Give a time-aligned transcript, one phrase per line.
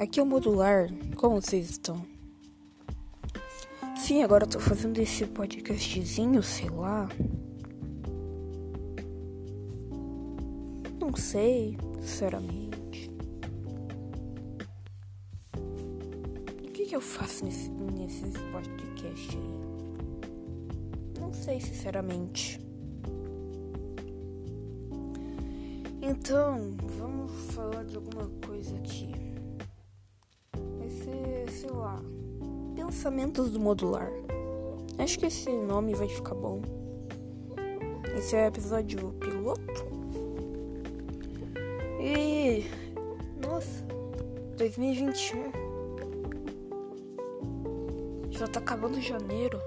[0.00, 0.88] aqui é o Modular.
[1.16, 2.02] Como vocês estão?
[3.98, 7.06] Sim, agora eu tô fazendo esse podcastzinho, sei lá.
[10.98, 13.10] Não sei, sinceramente.
[15.54, 19.60] O que, que eu faço nesse, nesse podcast aí?
[21.20, 22.58] Não sei, sinceramente.
[26.00, 29.29] Então, vamos falar de alguma coisa aqui.
[31.60, 32.00] Sei lá,
[32.74, 34.10] Pensamentos do Modular.
[34.98, 36.62] Acho que esse nome vai ficar bom.
[38.16, 39.84] Esse é o episódio piloto.
[42.00, 42.64] E.
[43.46, 43.84] Nossa,
[44.56, 45.52] 2021.
[48.30, 49.60] Já tá acabando janeiro.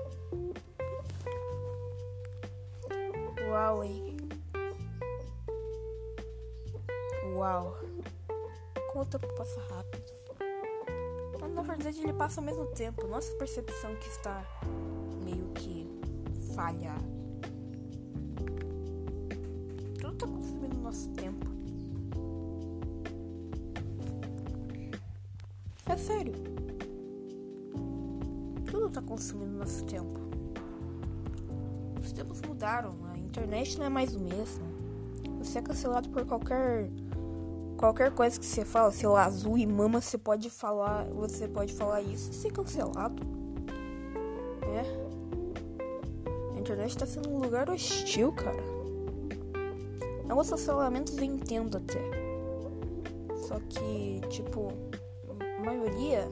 [3.47, 4.17] Uau, hein?
[7.35, 7.77] Uau!
[8.91, 9.27] Como o tempo
[9.69, 10.22] rápido.
[11.43, 13.05] Mas na verdade ele passa ao mesmo tempo.
[13.05, 14.45] Nossa percepção que está
[15.25, 15.85] meio que
[16.55, 16.95] falha.
[19.99, 21.45] Tudo tá consumindo nosso tempo.
[25.85, 26.33] É sério.
[28.71, 30.21] Tudo tá consumindo nosso tempo.
[32.01, 32.95] Os tempos mudaram.
[33.13, 34.63] A internet não é mais o mesmo.
[35.39, 36.89] Você é cancelado por qualquer
[37.83, 41.73] qualquer coisa que você fala, sei lá, azul e mama, você pode falar, você pode
[41.73, 43.21] falar isso e ser cancelado.
[44.63, 46.55] É.
[46.55, 48.63] A internet tá sendo um lugar hostil, cara.
[50.29, 51.99] Alguns cancelamentos eu entendo até.
[53.35, 54.71] Só que, tipo,
[55.37, 56.25] a maioria.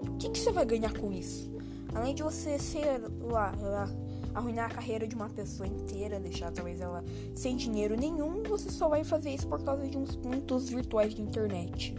[0.00, 1.48] O que, que você vai ganhar com isso?
[1.94, 3.88] Além de você ser lá, lá
[4.34, 8.88] arruinar a carreira de uma pessoa inteira, deixar talvez ela sem dinheiro nenhum, você só
[8.88, 11.94] vai fazer isso por causa de uns pontos virtuais de internet.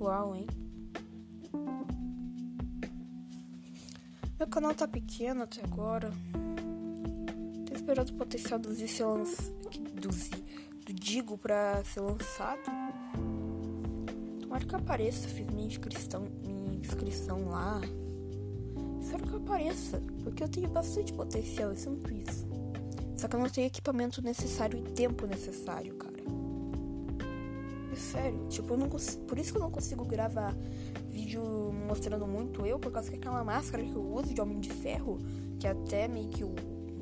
[0.00, 0.46] Uau, hein?
[4.38, 6.10] Meu canal tá pequeno até agora.
[7.66, 9.52] Tô esperando o potencial do Z ser lançado.
[9.94, 10.08] Do.
[10.86, 12.62] Do Digo pra ser lançado.
[14.40, 17.80] Tomara que apareça, fiz minha inscrição, minha inscrição lá.
[19.10, 22.46] Espero que apareça, porque eu tenho bastante potencial, eu sinto isso.
[23.16, 26.14] Só que eu não tenho equipamento necessário e tempo necessário, cara.
[27.92, 30.54] É sério, tipo, eu não por isso que eu não consigo gravar
[31.08, 31.42] vídeo
[31.88, 35.18] mostrando muito eu, por causa que aquela máscara que eu uso de Homem de Ferro,
[35.58, 36.54] que é até meio que o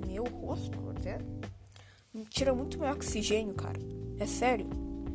[0.06, 1.18] meu rosto, até,
[2.30, 3.78] tira muito meu oxigênio, cara.
[4.18, 4.66] É sério.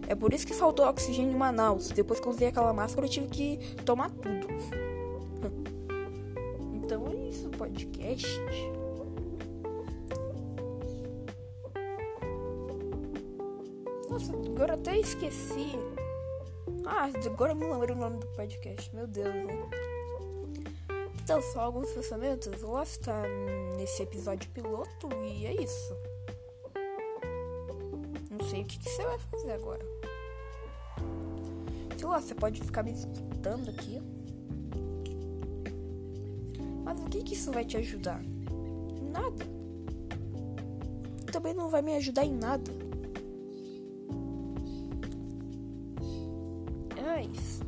[0.08, 1.90] É por isso que faltou oxigênio em Manaus.
[1.90, 4.93] Depois que eu usei aquela máscara, eu tive que tomar tudo.
[7.58, 8.28] Podcast.
[14.10, 15.72] Nossa, agora até esqueci.
[16.86, 18.94] Ah, agora me lembrei o nome do podcast.
[18.96, 19.70] Meu Deus, né?
[21.24, 22.62] Então, só alguns pensamentos.
[22.62, 23.24] Lá está
[23.78, 25.98] nesse episódio piloto e é isso.
[28.30, 29.86] Não sei o que, que você vai fazer agora.
[31.98, 34.02] Sei lá, você pode ficar me escutando aqui.
[36.94, 38.22] Mas o que, que isso vai te ajudar?
[39.12, 39.46] Nada.
[41.32, 42.72] Também não vai me ajudar em nada.
[46.96, 47.64] É isso.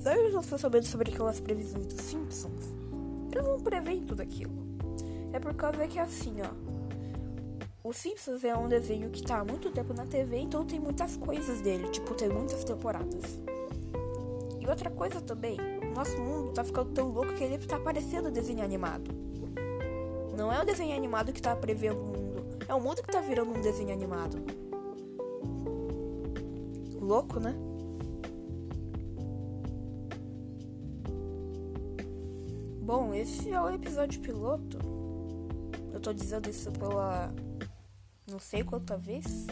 [0.00, 2.64] Sabe eu não estou sabendo sobre aquelas previsões dos Simpsons?
[3.32, 4.52] Eles não preveem tudo aquilo.
[5.32, 6.66] É por causa que é assim, ó.
[7.84, 11.16] O Simpsons é um desenho que tá há muito tempo na TV, então tem muitas
[11.16, 13.40] coisas dele, tipo, tem muitas temporadas.
[14.66, 15.56] E outra coisa também,
[15.94, 19.12] nosso mundo tá ficando tão louco que ele tá parecendo desenho animado.
[20.36, 23.20] Não é o desenho animado que tá prevendo o mundo, é o mundo que tá
[23.20, 24.38] virando um desenho animado.
[27.00, 27.54] Louco, né?
[32.82, 34.78] Bom, esse é o episódio piloto.
[35.94, 37.32] Eu tô dizendo isso pela
[38.28, 39.46] não sei quanta vez.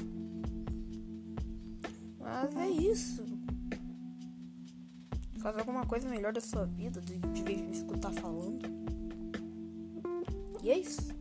[2.19, 3.34] Mas é isso.
[5.45, 8.67] Faz alguma coisa melhor da sua vida de, de vez de me escutar falando.
[10.63, 11.15] E é isso.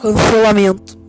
[0.00, 1.01] Cancelamento.